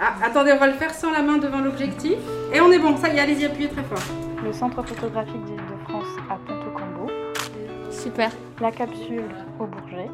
[0.00, 2.18] Ah, attendez, on va le faire sans la main devant l'objectif.
[2.52, 3.98] Et on est bon, ça y est, allez-y, appuyez très fort.
[4.44, 7.10] Le centre photographique d'Île-de-France à Ponto-Combo.
[7.90, 8.30] Super.
[8.60, 9.24] La capsule
[9.58, 10.08] au Bourget.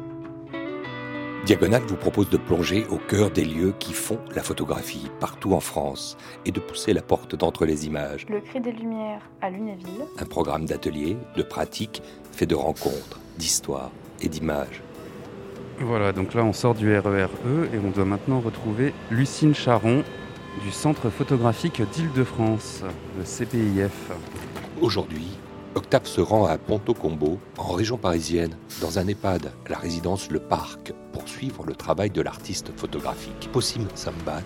[1.45, 5.59] Diagonale vous propose de plonger au cœur des lieux qui font la photographie partout en
[5.59, 8.25] France et de pousser la porte d'entre les images.
[8.27, 10.05] Le cri des lumières à Lunéville.
[10.17, 13.91] Un programme d'ateliers, de pratiques, fait de rencontres, d'histoires
[14.23, 14.81] et d'images.
[15.81, 20.03] Voilà, donc là on sort du RERE E et on doit maintenant retrouver Lucine Charon
[20.63, 22.83] du Centre photographique d'Île-de-France,
[23.17, 24.11] le CPIF.
[24.81, 25.27] Aujourd'hui,
[25.75, 30.93] Octave se rend à Ponto-Combo, en région parisienne, dans un EHPAD, la résidence Le Parc,
[31.11, 34.43] pour suivre le travail de l'artiste photographique Possim Sambat.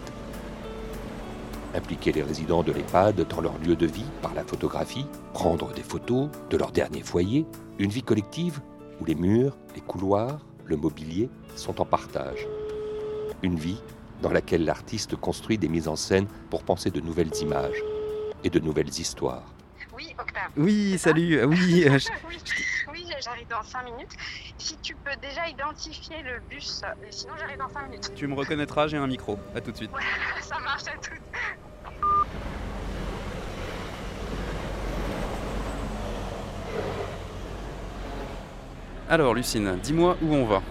[1.75, 5.83] Impliquer les résidents de l'EHPAD dans leur lieu de vie par la photographie, prendre des
[5.83, 7.45] photos de leur dernier foyer,
[7.77, 8.59] une vie collective
[8.99, 12.47] où les murs, les couloirs, le mobilier sont en partage.
[13.41, 13.81] Une vie
[14.21, 17.81] dans laquelle l'artiste construit des mises en scène pour penser de nouvelles images
[18.43, 19.43] et de nouvelles histoires.
[19.93, 20.51] Oui, Octave.
[20.55, 22.37] Oui, salut, oui, euh, je- oui,
[22.93, 24.15] oui, j'arrive dans 5 minutes.
[24.57, 28.11] Si tu peux déjà identifier le bus, et sinon j'arrive dans 5 minutes.
[28.15, 29.39] tu me reconnaîtras, j'ai un micro.
[29.55, 29.91] À tout de suite.
[30.41, 31.15] Ça marche à tout.
[39.11, 40.61] Alors Lucine, dis-moi où on va.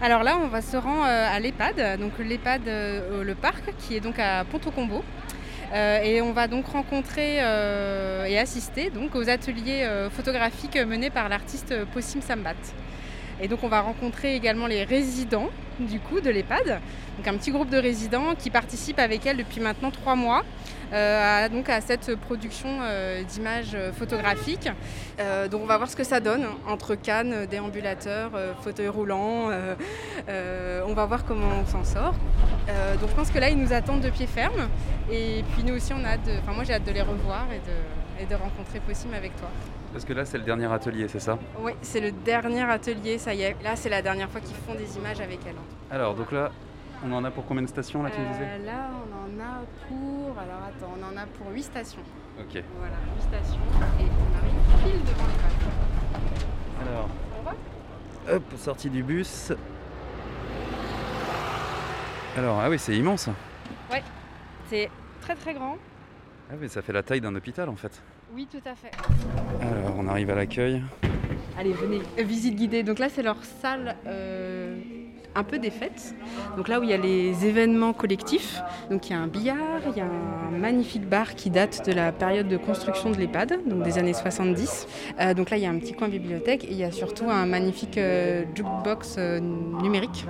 [0.00, 3.96] Alors là, on va se rendre euh, à l'EHPAD, donc l'EHPAD euh, Le Parc, qui
[3.96, 5.02] est donc à Ponto-Combo.
[5.72, 11.74] Euh, et on va donc rencontrer et assister donc aux ateliers photographiques menés par l'artiste
[11.92, 12.54] Possim Sambat.
[13.40, 16.80] Et donc on va rencontrer également les résidents du coup de l'EHPAD,
[17.16, 20.44] donc un petit groupe de résidents qui participent avec elle depuis maintenant trois mois
[20.92, 24.70] euh, à, donc à cette production euh, d'images euh, photographiques.
[25.18, 29.50] Euh, donc on va voir ce que ça donne entre cannes, déambulateurs, fauteuils roulants.
[30.28, 32.14] on va voir comment on s'en sort.
[33.00, 34.68] Donc je pense que là ils nous attendent de pied ferme.
[35.10, 37.46] Et puis nous aussi on a hâte de, enfin moi j'ai hâte de les revoir
[37.52, 39.48] et de, et de rencontrer Possim avec toi.
[39.92, 41.38] Parce que là c'est le dernier atelier, c'est ça?
[41.60, 43.56] Oui, c'est le dernier atelier, ça y est.
[43.62, 45.56] Là c'est la dernière fois qu'ils font des images avec elle.
[45.90, 46.50] Alors donc là,
[47.04, 49.44] on en a pour combien de stations là tu me disais Euh, là on en
[49.44, 52.02] a pour, alors attends, on en a pour 8 stations.
[52.40, 52.62] Ok.
[52.78, 53.60] Voilà, 8 stations
[54.00, 56.88] et on arrive pile devant les pages.
[56.88, 57.08] Alors,
[57.38, 57.42] On
[58.30, 59.52] va hop, sortie du bus.
[62.36, 63.28] Alors, ah oui, c'est immense.
[64.70, 65.76] C'est très très grand.
[66.50, 68.02] Ah oui, ça fait la taille d'un hôpital en fait.
[68.32, 68.90] Oui, tout à fait.
[69.60, 70.82] Alors, on arrive à l'accueil.
[71.58, 72.00] Allez, venez.
[72.24, 72.82] Visite guidée.
[72.82, 74.80] Donc là, c'est leur salle euh,
[75.34, 76.14] un peu des fêtes.
[76.56, 78.60] Donc là où il y a les événements collectifs.
[78.90, 81.92] Donc il y a un billard, il y a un magnifique bar qui date de
[81.92, 84.86] la période de construction de l'EHPAD, donc des années 70.
[85.20, 87.28] Euh, donc là, il y a un petit coin bibliothèque et il y a surtout
[87.30, 90.26] un magnifique euh, jukebox euh, numérique.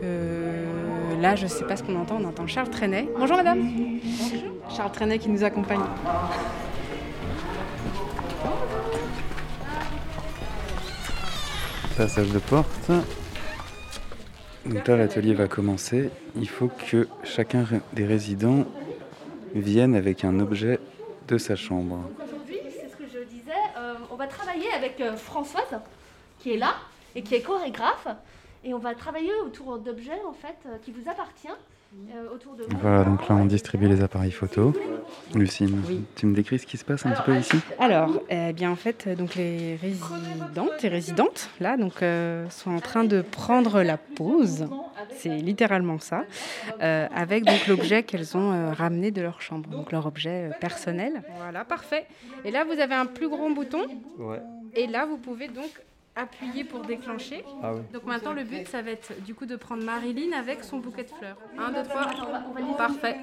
[0.00, 2.18] Que là, je ne sais pas ce qu'on entend.
[2.20, 3.08] On entend Charles Trenet.
[3.18, 3.58] Bonjour madame.
[3.60, 4.42] Bonjour.
[4.76, 5.80] Charles Trenet qui nous accompagne.
[11.96, 12.92] Passage de porte.
[14.68, 16.10] Donc là, l'atelier va commencer.
[16.36, 17.64] Il faut que chacun
[17.94, 18.66] des résidents
[19.54, 20.78] vienne avec un objet
[21.26, 21.98] de sa chambre.
[22.22, 25.80] Aujourd'hui, c'est ce que je disais, euh, on va travailler avec euh, Françoise,
[26.38, 26.74] qui est là
[27.14, 28.08] et qui est chorégraphe.
[28.62, 31.52] Et on va travailler autour d'objets en fait euh, qui vous appartiennent.
[31.94, 34.72] Euh, autour de Voilà, donc là, on distribue les appareils photo.
[35.34, 36.04] Lucine, Oui.
[36.16, 37.56] tu me décris ce qui se passe un petit peu ici?
[37.78, 42.70] Alors, eh bien en fait, euh, donc les résidentes et résidentes là, donc euh, sont
[42.74, 44.66] en train de prendre la pause.
[45.16, 46.24] C'est littéralement ça,
[46.82, 50.58] euh, avec donc l'objet qu'elles ont euh, ramené de leur chambre, donc leur objet euh,
[50.60, 51.22] personnel.
[51.38, 52.06] Voilà, parfait.
[52.44, 53.82] Et là, vous avez un plus grand bouton,
[54.18, 54.40] Ouais.
[54.74, 55.70] et là, vous pouvez donc
[56.18, 57.44] appuyer pour déclencher.
[57.62, 57.80] Ah oui.
[57.92, 61.04] Donc maintenant, le but, ça va être du coup de prendre Marilyn avec son bouquet
[61.04, 61.36] de fleurs.
[61.58, 62.06] Un, deux, trois.
[62.76, 63.16] Parfait.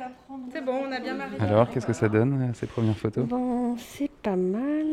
[0.51, 1.43] C'est bon, on a bien Marilyn.
[1.43, 4.85] Alors, qu'est-ce que ça donne, euh, ces premières photos Bon, c'est pas mal.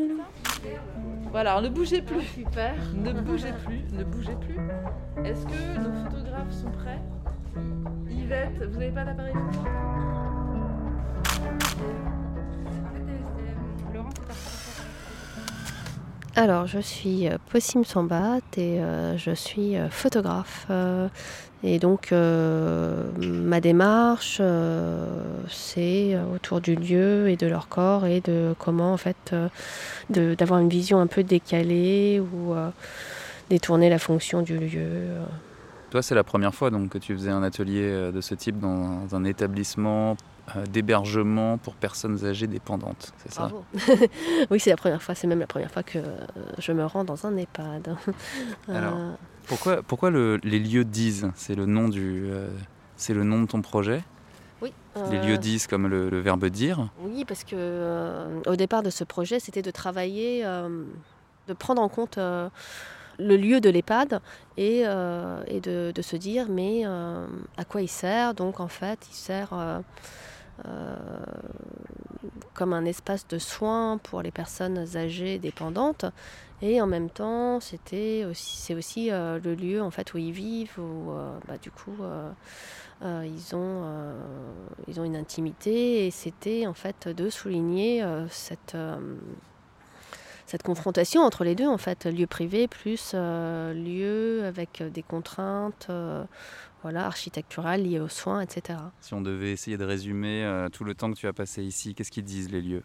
[1.31, 2.21] Voilà, alors ne bougez plus.
[2.21, 2.73] Super.
[2.95, 4.57] Ne bougez plus, ne bougez plus.
[5.25, 7.01] Est-ce que nos photographes sont prêts
[8.09, 9.69] Yvette, vous n'avez pas d'appareil photo?
[16.35, 20.65] Alors, je suis euh, Possim Sambat et euh, je suis euh, photographe.
[21.63, 24.41] et donc, ma démarche,
[25.49, 29.35] c'est autour du lieu et de leur corps et de comment, en fait,
[30.09, 32.53] d'avoir une vision un peu décalée ou
[33.49, 35.07] détourner la fonction du lieu.
[35.91, 39.15] Toi, c'est la première fois donc, que tu faisais un atelier de ce type dans
[39.15, 40.17] un établissement
[40.67, 43.49] d'hébergement pour personnes âgées dépendantes, c'est ça?
[44.51, 46.17] Oui, c'est la première fois, c'est même la première fois que euh,
[46.59, 47.95] je me rends dans un EHPAD.
[48.67, 49.13] Alors, Euh,
[49.47, 52.49] Pourquoi, pourquoi le- les lieux disent C'est le nom du, euh,
[52.97, 54.01] c'est le nom de ton projet?
[54.61, 54.71] Oui.
[55.09, 56.87] Les euh, lieux disent comme le, le verbe dire.
[56.99, 60.83] Oui, parce que euh, au départ de ce projet, c'était de travailler, euh,
[61.47, 62.49] de prendre en compte euh,
[63.19, 64.19] le lieu de l'EHPAD
[64.57, 67.25] et, euh, et de, de se dire mais euh,
[67.57, 68.33] à quoi il sert?
[68.33, 69.81] Donc en fait, il sert euh, euh,
[72.53, 76.05] comme un espace de soins pour les personnes âgées dépendantes.
[76.61, 80.31] Et en même temps, c'était aussi c'est aussi euh, le lieu en fait où ils
[80.31, 82.31] vivent où euh, bah, du coup euh,
[83.03, 84.13] euh, ils, ont, euh,
[84.87, 86.07] ils ont une intimité.
[86.07, 88.97] Et c'était en fait de souligner euh, cette, euh,
[90.53, 95.01] cette confrontation entre les deux, en fait, lieu privé plus euh, lieu avec euh, des
[95.01, 96.23] contraintes euh,
[96.83, 98.77] voilà, architecturales liées aux soins, etc.
[98.99, 101.95] Si on devait essayer de résumer euh, tout le temps que tu as passé ici,
[101.95, 102.83] qu'est-ce qu'ils disent les lieux?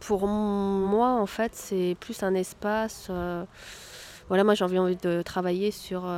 [0.00, 3.10] Pour moi, en fait, c'est plus un espace.
[4.28, 6.10] voilà, moi j'ai envie de travailler sur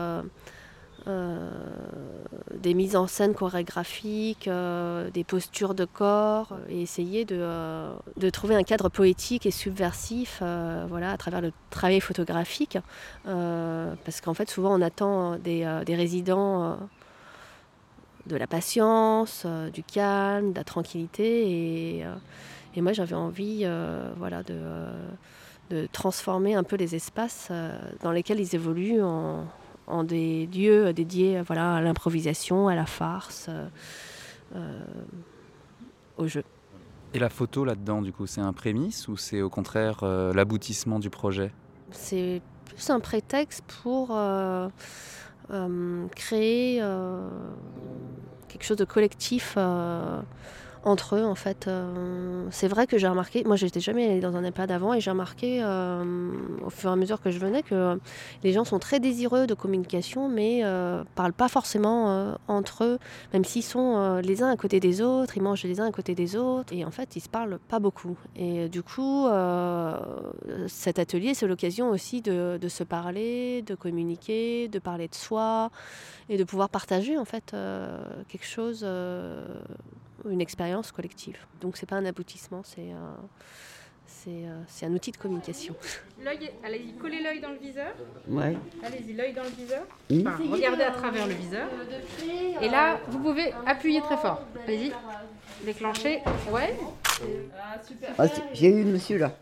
[1.07, 8.31] des mises en scène chorégraphiques, euh, des postures de corps, et essayer de, euh, de
[8.31, 12.79] trouver un cadre poétique et subversif euh, voilà, à travers le travail photographique.
[13.27, 16.65] Euh, parce qu'en fait, souvent, on attend des, euh, des résidents.
[16.65, 16.75] euh,
[18.27, 21.99] de la patience, euh, du calme, de la tranquillité.
[21.99, 22.15] Et, euh,
[22.75, 25.11] et moi, j'avais envie euh, voilà, de, euh,
[25.71, 29.45] de transformer un peu les espaces euh, dans lesquels ils évoluent en,
[29.87, 33.69] en des lieux dédiés voilà, à l'improvisation, à la farce, euh,
[34.55, 34.85] euh,
[36.17, 36.45] au jeu.
[37.13, 40.99] Et la photo là-dedans, du coup, c'est un prémisse ou c'est au contraire euh, l'aboutissement
[40.99, 41.53] du projet?
[41.91, 44.69] C'est plus un prétexte pour euh,
[45.51, 47.29] euh, créer euh,
[48.49, 50.21] quelque chose de collectif euh,
[50.85, 51.67] entre eux en fait.
[51.67, 55.01] Euh, c'est vrai que j'ai remarqué, moi j'étais jamais allée dans un EHPAD avant et
[55.01, 56.33] j'ai remarqué euh,
[56.65, 57.99] au fur et à mesure que je venais que
[58.43, 62.99] les gens sont très désireux de communication mais euh, parlent pas forcément euh, entre eux,
[63.33, 66.15] même s'ils sont les uns à côté des autres, ils mangent les uns à côté
[66.15, 68.17] des autres et en fait ils se parlent pas beaucoup.
[68.37, 69.27] Et du coup,
[70.67, 75.71] cet atelier c'est l'occasion aussi de, se parler, de communiquer, de parler de soi
[76.29, 77.57] et de pouvoir partager en fait
[78.29, 78.87] quelque chose,
[80.29, 81.37] une expérience collective.
[81.61, 83.15] Donc c'est pas un aboutissement, c'est euh,
[84.07, 85.75] c'est euh, un outil de communication.
[86.23, 87.93] L'œil, allez-y, collez l'œil dans le viseur.
[88.29, 88.57] Ouais.
[88.83, 89.83] Allez-y, l'œil dans le viseur.
[90.11, 90.25] Oui.
[90.27, 91.69] Enfin, regardez à travers le viseur.
[92.61, 94.43] Et là, vous pouvez appuyer très fort.
[94.67, 94.93] Allez-y,
[95.65, 96.21] déclenchez.
[96.51, 96.77] Ouais.
[97.59, 98.11] Ah, super.
[98.19, 99.37] Ah, c'est- J'ai eu le monsieur là.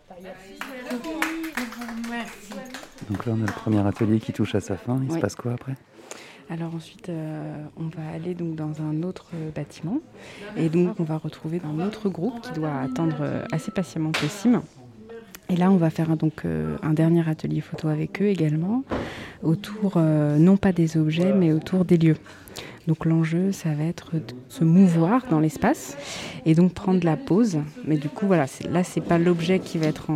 [3.10, 5.00] Donc là, on a le premier atelier qui touche à sa fin.
[5.04, 5.74] Il se passe quoi après?
[6.52, 10.00] Alors ensuite, euh, on va aller donc dans un autre euh, bâtiment
[10.54, 14.60] et donc on va retrouver un autre groupe qui doit attendre euh, assez patiemment possible.
[15.49, 18.84] Et là, on va faire donc un dernier atelier photo avec eux également,
[19.43, 22.16] autour non pas des objets, mais autour des lieux.
[22.87, 25.98] Donc l'enjeu, ça va être de se mouvoir dans l'espace
[26.46, 27.58] et donc prendre la pause.
[27.87, 30.10] Mais du coup, voilà, là, c'est pas l'objet qui va être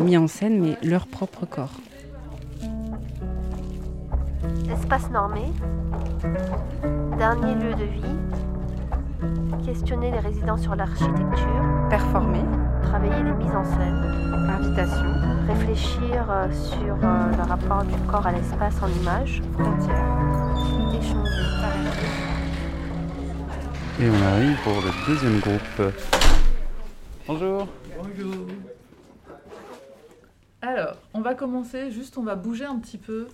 [0.00, 1.74] mis en scène, mais leur propre corps.
[4.70, 5.52] Espace normé,
[7.18, 12.42] dernier lieu de vie, questionner les résidents sur l'architecture, Performer.
[12.82, 14.02] travailler les mises en scène,
[14.48, 15.14] Invitation.
[15.48, 20.04] réfléchir euh, sur euh, le rapport du corps à l'espace en images, Frontière.
[20.98, 21.30] échanger.
[24.00, 25.94] Et on arrive pour le deuxième groupe.
[27.26, 27.68] Bonjour.
[30.62, 33.28] Alors, on va commencer, juste on va bouger un petit peu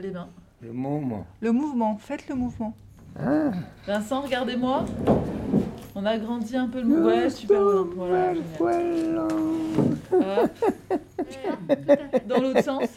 [0.00, 0.28] les mains.
[0.60, 1.26] Le moment.
[1.40, 2.74] Le mouvement, faites le mouvement.
[3.86, 4.84] Vincent, regardez-moi.
[5.94, 7.06] On agrandit un peu le mouvement.
[7.06, 7.60] Ouais, super.
[7.96, 8.32] Voilà.
[12.26, 12.88] Dans l'autre sens.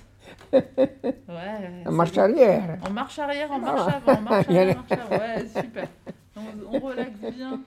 [0.51, 0.63] Ouais.
[0.77, 2.77] ouais, En marche arrière.
[2.87, 5.23] En marche arrière, en marche avant, en marche arrière, en marche avant.
[5.23, 5.87] Ouais, super.
[6.35, 7.59] On, on relaxe bien.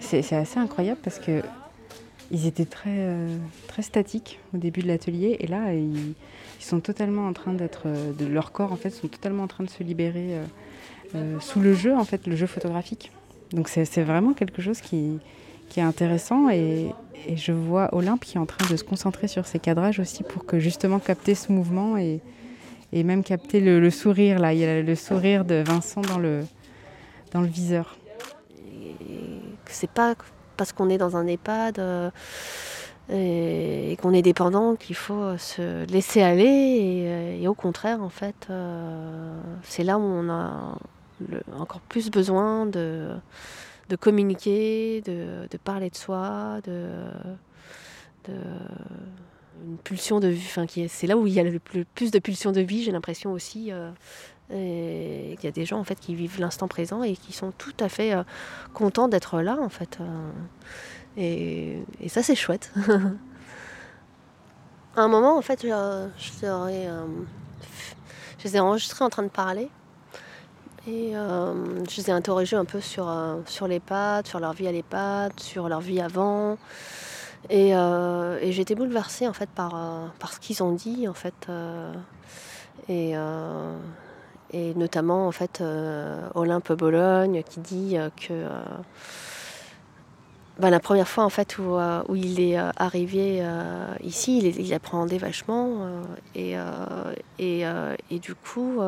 [0.00, 1.42] C'est c'est assez incroyable parce que
[2.32, 3.28] ils étaient très, euh,
[3.68, 6.14] très statiques au début de l'atelier et là ils,
[6.58, 9.64] sont totalement en train d'être, euh, de leur corps en fait sont totalement en train
[9.64, 10.38] de se libérer
[11.14, 13.10] euh, sous le jeu en fait, le jeu photographique.
[13.52, 15.18] Donc c'est vraiment quelque chose qui,
[15.68, 16.90] qui est intéressant et,
[17.28, 20.22] et je vois Olympe qui est en train de se concentrer sur ses cadrages aussi
[20.22, 22.20] pour que justement capter ce mouvement et,
[22.92, 24.54] et même capter le, sourire là.
[24.54, 26.44] Il y a le sourire de Vincent dans le,
[27.32, 27.98] dans le viseur.
[29.66, 30.14] C'est pas
[30.56, 32.10] parce qu'on est dans un EHPAD euh,
[33.10, 39.40] et, qu'on est dépendant qu'il faut se laisser aller et, au contraire en fait euh,
[39.62, 40.76] c'est là où on a
[41.56, 43.16] encore plus besoin de,
[44.00, 46.88] communiquer, de, parler de soi, de,
[49.64, 50.88] une pulsion de vie.
[50.88, 52.82] C'est là où il y a le, plus- le plus de pulsion de vie.
[52.82, 53.90] J'ai l'impression aussi euh,
[54.50, 57.52] Et il y a des gens en fait qui vivent l'instant présent et qui sont
[57.52, 58.22] tout à fait euh,
[58.74, 59.98] contents d'être là en fait.
[60.00, 60.30] euh.
[61.16, 62.72] Et, ça c'est chouette.
[64.96, 66.46] à un moment en fait, euh, je
[68.44, 69.68] les ai enregistrés en train de parler.
[70.88, 74.72] Et je les ai interrogés un peu sur, euh, sur l'EHPAD, sur leur vie à
[74.72, 76.58] l'EHPAD, sur leur vie avant.
[77.50, 79.76] Et, euh, j'ai été bouleversée en fait par,
[80.18, 81.34] par ce qu'ils ont dit en fait.
[82.88, 83.14] et,
[84.52, 88.48] et notamment en fait euh, Olympe Bologne qui dit euh, que euh,
[90.58, 91.78] bah, la première fois en fait où,
[92.08, 93.42] où il est arrivé
[94.02, 95.88] ici, il, il appréhendait vachement
[96.34, 96.56] et,
[97.38, 97.64] et,
[98.10, 98.80] et du coup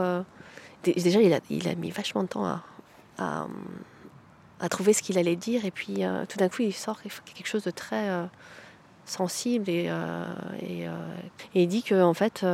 [0.85, 3.47] dé- déjà il a, il a mis vachement de temps à,
[4.61, 7.64] à, trouver ce qu'il allait dire et puis tout d'un coup il sort quelque chose
[7.64, 8.11] de très
[9.06, 9.90] sensible et,
[10.61, 10.87] et,
[11.54, 12.44] il dit que en fait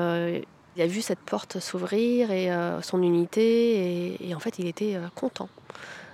[0.77, 4.95] il a vu cette porte s'ouvrir et euh, son unité et, en fait il était
[4.97, 5.49] euh, content.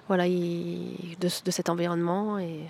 [0.09, 2.61] Voilà il- de, cet environnement et,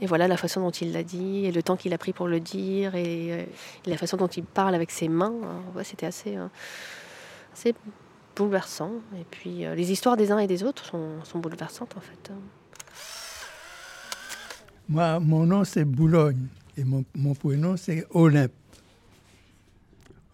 [0.00, 2.28] et voilà la façon dont il l'a dit et le temps qu'il a pris pour
[2.28, 3.44] le dire et, euh,
[3.86, 5.34] la façon dont il parle avec ses mains.
[5.82, 6.36] C'était assez,
[7.52, 7.74] assez
[8.34, 8.90] bouleversant.
[9.18, 12.32] Et puis les histoires des uns et des autres sont, sont bouleversantes en fait.
[14.88, 18.52] Moi, mon nom c'est Boulogne et mon, mon prénom c'est Olympe.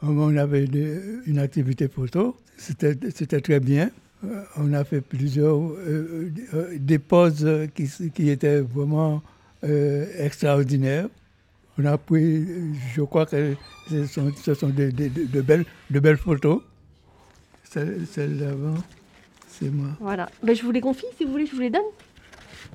[0.03, 0.65] On avait
[1.27, 3.91] une activité photo, c'était très bien.
[4.25, 9.23] Euh, On a fait plusieurs euh, euh, des poses qui, qui étaient vraiment
[9.65, 11.09] euh, extraordinaires.
[11.79, 12.45] On a pris,
[12.95, 13.55] je crois que
[13.91, 16.61] ce sont, ce sont de, de- de- de belles, de belles photos.
[17.65, 18.75] Celle, celle d'avant,
[19.49, 19.89] c'est moi.
[20.01, 20.29] Voilà.
[20.43, 21.83] Ben, je vous les confie si vous voulez, je vous les donne.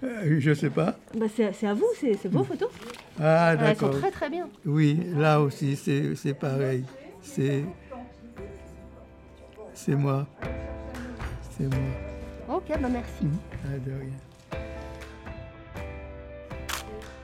[0.03, 0.97] Euh, je sais pas.
[1.17, 2.69] Ben, c'est à vous, c'est vos photos.
[3.19, 3.99] Ah, Elles sont d'accord.
[4.01, 4.47] très très bien.
[4.65, 6.83] Oui, là aussi, c'est c'est pareil.
[7.33, 7.65] C'est.
[9.73, 10.25] C'est moi.
[11.51, 12.57] C'est moi.
[12.57, 13.27] Ok, ben merci.
[13.65, 14.61] Ah, de rien.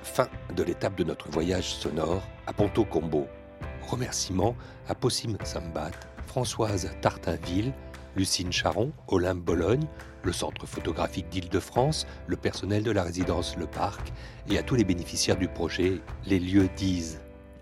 [0.03, 3.27] Fin de l'étape de notre voyage sonore à Ponto Combo.
[3.87, 4.55] Remerciements
[4.87, 5.91] à Possim Sambat,
[6.27, 7.73] Françoise Tartinville,
[8.15, 9.87] Lucine Charon, Olympe Bologne,
[10.23, 14.13] le Centre photographique d'Île-de-France, le personnel de la résidence Le Parc
[14.49, 17.19] et à tous les bénéficiaires du projet Les lieux disent,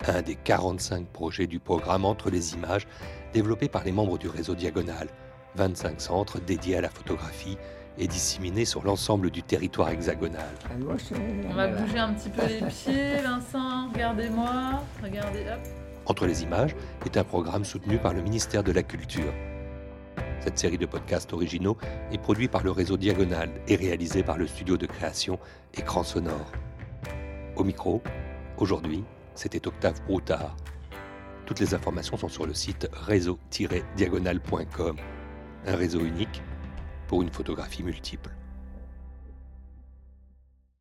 [0.07, 2.87] un des 45 projets du programme Entre les images
[3.33, 5.07] développé par les membres du réseau Diagonal,
[5.55, 7.57] 25 centres dédiés à la photographie
[7.97, 10.49] et disséminés sur l'ensemble du territoire hexagonal.
[11.49, 13.89] On va bouger un petit peu les pieds, Vincent.
[13.93, 14.81] Regardez-moi.
[15.03, 15.59] Regardez, hop.
[16.05, 19.33] Entre les images est un programme soutenu par le ministère de la Culture.
[20.39, 21.77] Cette série de podcasts originaux
[22.11, 25.37] est produit par le réseau Diagonal et réalisé par le studio de création
[25.75, 26.51] Écran Sonore.
[27.55, 28.01] Au micro,
[28.57, 29.03] aujourd'hui,
[29.41, 30.55] c'était Octave Broutard.
[31.47, 34.97] Toutes les informations sont sur le site réseau-diagonal.com,
[35.65, 36.43] un réseau unique
[37.07, 38.29] pour une photographie multiple.